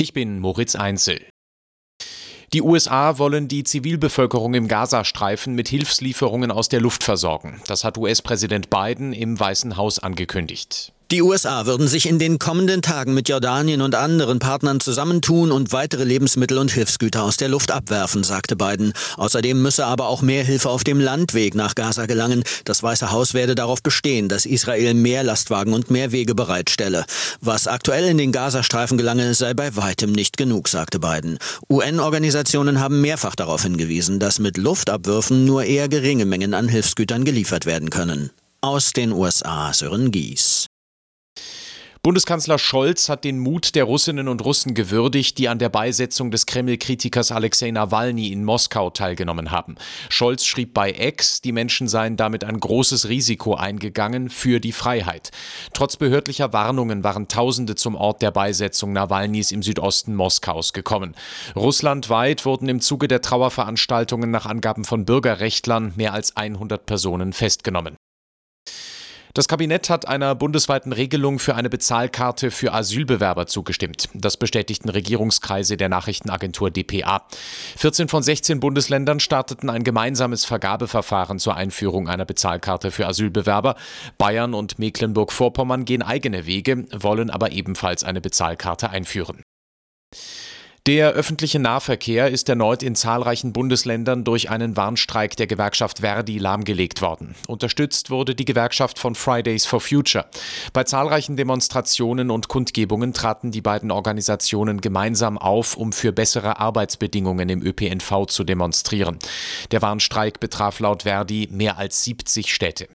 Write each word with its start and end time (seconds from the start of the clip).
Ich 0.00 0.14
bin 0.14 0.38
Moritz 0.38 0.76
Einzel. 0.76 1.20
Die 2.54 2.62
USA 2.62 3.18
wollen 3.18 3.48
die 3.48 3.64
Zivilbevölkerung 3.64 4.54
im 4.54 4.66
Gazastreifen 4.66 5.54
mit 5.54 5.68
Hilfslieferungen 5.68 6.50
aus 6.50 6.70
der 6.70 6.80
Luft 6.80 7.04
versorgen. 7.04 7.60
Das 7.66 7.84
hat 7.84 7.98
US-Präsident 7.98 8.70
Biden 8.70 9.12
im 9.12 9.38
Weißen 9.38 9.76
Haus 9.76 9.98
angekündigt. 9.98 10.94
Die 11.12 11.22
USA 11.22 11.66
würden 11.66 11.88
sich 11.88 12.06
in 12.06 12.20
den 12.20 12.38
kommenden 12.38 12.82
Tagen 12.82 13.14
mit 13.14 13.28
Jordanien 13.28 13.82
und 13.82 13.96
anderen 13.96 14.38
Partnern 14.38 14.78
zusammentun 14.78 15.50
und 15.50 15.72
weitere 15.72 16.04
Lebensmittel 16.04 16.56
und 16.56 16.70
Hilfsgüter 16.70 17.24
aus 17.24 17.36
der 17.36 17.48
Luft 17.48 17.72
abwerfen, 17.72 18.22
sagte 18.22 18.54
Biden. 18.54 18.92
Außerdem 19.16 19.60
müsse 19.60 19.86
aber 19.86 20.06
auch 20.06 20.22
mehr 20.22 20.44
Hilfe 20.44 20.70
auf 20.70 20.84
dem 20.84 21.00
Landweg 21.00 21.56
nach 21.56 21.74
Gaza 21.74 22.06
gelangen. 22.06 22.44
Das 22.64 22.84
Weiße 22.84 23.10
Haus 23.10 23.34
werde 23.34 23.56
darauf 23.56 23.82
bestehen, 23.82 24.28
dass 24.28 24.46
Israel 24.46 24.94
mehr 24.94 25.24
Lastwagen 25.24 25.74
und 25.74 25.90
mehr 25.90 26.12
Wege 26.12 26.36
bereitstelle. 26.36 27.04
Was 27.40 27.66
aktuell 27.66 28.04
in 28.04 28.16
den 28.16 28.30
Gazastreifen 28.30 28.96
gelange, 28.96 29.34
sei 29.34 29.52
bei 29.52 29.74
weitem 29.74 30.12
nicht 30.12 30.36
genug, 30.36 30.68
sagte 30.68 31.00
Biden. 31.00 31.38
UN-Organisationen 31.68 32.78
haben 32.78 33.00
mehrfach 33.00 33.34
darauf 33.34 33.64
hingewiesen, 33.64 34.20
dass 34.20 34.38
mit 34.38 34.56
Luftabwürfen 34.56 35.44
nur 35.44 35.64
eher 35.64 35.88
geringe 35.88 36.24
Mengen 36.24 36.54
an 36.54 36.68
Hilfsgütern 36.68 37.24
geliefert 37.24 37.66
werden 37.66 37.90
können. 37.90 38.30
Aus 38.60 38.92
den 38.92 39.10
USA 39.10 39.72
Sören 39.72 40.12
Gies. 40.12 40.69
Bundeskanzler 42.02 42.58
Scholz 42.58 43.10
hat 43.10 43.24
den 43.24 43.38
Mut 43.38 43.74
der 43.74 43.84
Russinnen 43.84 44.26
und 44.26 44.42
Russen 44.42 44.72
gewürdigt, 44.72 45.36
die 45.36 45.50
an 45.50 45.58
der 45.58 45.68
Beisetzung 45.68 46.30
des 46.30 46.46
Kreml-Kritikers 46.46 47.30
Alexei 47.30 47.70
Nawalny 47.72 48.28
in 48.28 48.42
Moskau 48.42 48.88
teilgenommen 48.88 49.50
haben. 49.50 49.74
Scholz 50.08 50.46
schrieb 50.46 50.72
bei 50.72 50.92
Ex, 50.92 51.42
die 51.42 51.52
Menschen 51.52 51.88
seien 51.88 52.16
damit 52.16 52.42
ein 52.42 52.58
großes 52.58 53.10
Risiko 53.10 53.54
eingegangen 53.54 54.30
für 54.30 54.60
die 54.60 54.72
Freiheit. 54.72 55.30
Trotz 55.74 55.98
behördlicher 55.98 56.54
Warnungen 56.54 57.04
waren 57.04 57.28
Tausende 57.28 57.74
zum 57.74 57.96
Ort 57.96 58.22
der 58.22 58.30
Beisetzung 58.30 58.94
Nawalnys 58.94 59.52
im 59.52 59.62
Südosten 59.62 60.14
Moskaus 60.14 60.72
gekommen. 60.72 61.14
Russlandweit 61.54 62.46
wurden 62.46 62.70
im 62.70 62.80
Zuge 62.80 63.08
der 63.08 63.20
Trauerveranstaltungen 63.20 64.30
nach 64.30 64.46
Angaben 64.46 64.86
von 64.86 65.04
Bürgerrechtlern 65.04 65.92
mehr 65.96 66.14
als 66.14 66.34
100 66.34 66.86
Personen 66.86 67.34
festgenommen. 67.34 67.96
Das 69.32 69.46
Kabinett 69.46 69.90
hat 69.90 70.08
einer 70.08 70.34
bundesweiten 70.34 70.92
Regelung 70.92 71.38
für 71.38 71.54
eine 71.54 71.70
Bezahlkarte 71.70 72.50
für 72.50 72.72
Asylbewerber 72.74 73.46
zugestimmt. 73.46 74.08
Das 74.12 74.36
bestätigten 74.36 74.88
Regierungskreise 74.88 75.76
der 75.76 75.88
Nachrichtenagentur 75.88 76.70
dpa. 76.70 77.22
14 77.76 78.08
von 78.08 78.24
16 78.24 78.58
Bundesländern 78.58 79.20
starteten 79.20 79.70
ein 79.70 79.84
gemeinsames 79.84 80.44
Vergabeverfahren 80.44 81.38
zur 81.38 81.54
Einführung 81.54 82.08
einer 82.08 82.24
Bezahlkarte 82.24 82.90
für 82.90 83.06
Asylbewerber. 83.06 83.76
Bayern 84.18 84.52
und 84.52 84.80
Mecklenburg-Vorpommern 84.80 85.84
gehen 85.84 86.02
eigene 86.02 86.46
Wege, 86.46 86.86
wollen 86.92 87.30
aber 87.30 87.52
ebenfalls 87.52 88.02
eine 88.02 88.20
Bezahlkarte 88.20 88.90
einführen. 88.90 89.44
Der 90.86 91.10
öffentliche 91.10 91.58
Nahverkehr 91.58 92.30
ist 92.30 92.48
erneut 92.48 92.82
in 92.82 92.94
zahlreichen 92.94 93.52
Bundesländern 93.52 94.24
durch 94.24 94.48
einen 94.48 94.78
Warnstreik 94.78 95.36
der 95.36 95.46
Gewerkschaft 95.46 95.98
Verdi 95.98 96.38
lahmgelegt 96.38 97.02
worden. 97.02 97.34
Unterstützt 97.48 98.08
wurde 98.08 98.34
die 98.34 98.46
Gewerkschaft 98.46 98.98
von 98.98 99.14
Fridays 99.14 99.66
for 99.66 99.80
Future. 99.80 100.24
Bei 100.72 100.84
zahlreichen 100.84 101.36
Demonstrationen 101.36 102.30
und 102.30 102.48
Kundgebungen 102.48 103.12
traten 103.12 103.50
die 103.50 103.60
beiden 103.60 103.90
Organisationen 103.90 104.80
gemeinsam 104.80 105.36
auf, 105.36 105.76
um 105.76 105.92
für 105.92 106.12
bessere 106.12 106.58
Arbeitsbedingungen 106.58 107.50
im 107.50 107.62
ÖPNV 107.62 108.26
zu 108.26 108.42
demonstrieren. 108.44 109.18
Der 109.72 109.82
Warnstreik 109.82 110.40
betraf 110.40 110.80
laut 110.80 111.02
Verdi 111.02 111.46
mehr 111.50 111.76
als 111.76 112.04
70 112.04 112.54
Städte. 112.54 112.88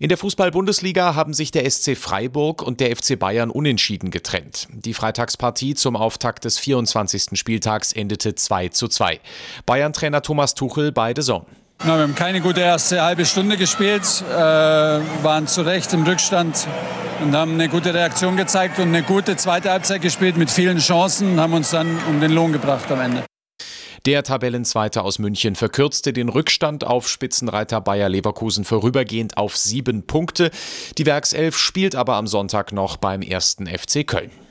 In 0.00 0.08
der 0.08 0.16
Fußball-Bundesliga 0.18 1.16
haben 1.16 1.34
sich 1.34 1.50
der 1.50 1.68
SC 1.68 1.96
Freiburg 1.96 2.62
und 2.62 2.78
der 2.78 2.94
FC 2.94 3.18
Bayern 3.18 3.50
unentschieden 3.50 4.12
getrennt. 4.12 4.68
Die 4.70 4.94
Freitagspartie 4.94 5.74
zum 5.74 5.96
Auftakt 5.96 6.44
des 6.44 6.56
24. 6.56 7.36
Spieltags 7.36 7.92
endete 7.92 8.36
2 8.36 8.68
zu 8.68 8.86
2. 8.86 9.18
Bayern-Trainer 9.66 10.22
Thomas 10.22 10.54
Tuchel 10.54 10.92
beide 10.92 11.22
Sohn. 11.22 11.46
Ja, 11.82 11.96
wir 11.96 12.04
haben 12.04 12.14
keine 12.14 12.40
gute 12.40 12.60
erste 12.60 13.02
halbe 13.02 13.26
Stunde 13.26 13.56
gespielt, 13.56 14.22
äh, 14.30 14.34
waren 14.36 15.48
zu 15.48 15.62
Recht 15.62 15.92
im 15.92 16.04
Rückstand 16.04 16.68
und 17.20 17.34
haben 17.34 17.54
eine 17.54 17.68
gute 17.68 17.92
Reaktion 17.92 18.36
gezeigt 18.36 18.78
und 18.78 18.88
eine 18.88 19.02
gute 19.02 19.36
zweite 19.36 19.72
Halbzeit 19.72 20.00
gespielt 20.00 20.36
mit 20.36 20.48
vielen 20.48 20.78
Chancen 20.78 21.32
und 21.32 21.40
haben 21.40 21.54
uns 21.54 21.70
dann 21.70 21.98
um 22.08 22.20
den 22.20 22.30
Lohn 22.30 22.52
gebracht 22.52 22.88
am 22.92 23.00
Ende. 23.00 23.24
Der 24.06 24.22
Tabellenzweite 24.22 25.02
aus 25.02 25.18
München 25.18 25.54
verkürzte 25.54 26.12
den 26.12 26.28
Rückstand 26.28 26.84
auf 26.84 27.08
Spitzenreiter 27.08 27.80
Bayer 27.80 28.08
Leverkusen 28.08 28.64
vorübergehend 28.64 29.36
auf 29.36 29.56
sieben 29.56 30.06
Punkte. 30.06 30.50
Die 30.98 31.06
Werkself 31.06 31.56
spielt 31.58 31.94
aber 31.94 32.14
am 32.14 32.26
Sonntag 32.26 32.72
noch 32.72 32.96
beim 32.96 33.22
ersten 33.22 33.66
FC 33.66 34.06
Köln. 34.06 34.30